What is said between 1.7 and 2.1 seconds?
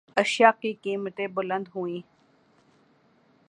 ہوئیں